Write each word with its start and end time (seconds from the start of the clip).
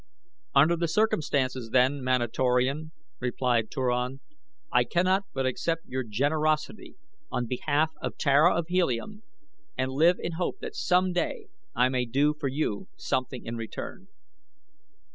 "Under 0.55 0.75
the 0.75 0.87
circumstances, 0.87 1.69
then, 1.69 2.01
Manatorian," 2.03 2.89
replied 3.19 3.69
Turan, 3.69 4.19
"I 4.71 4.83
cannot 4.83 5.25
but 5.31 5.45
accept 5.45 5.85
your 5.85 6.01
generosity 6.03 6.95
on 7.31 7.45
behalf 7.45 7.91
of 8.01 8.17
Tara 8.17 8.55
of 8.57 8.65
Helium 8.69 9.21
and 9.77 9.91
live 9.91 10.17
in 10.19 10.31
hope 10.37 10.57
that 10.59 10.73
some 10.75 11.13
day 11.13 11.49
I 11.75 11.87
may 11.89 12.05
do 12.05 12.33
for 12.33 12.47
you 12.47 12.87
something 12.97 13.45
in 13.45 13.57
return." 13.57 14.07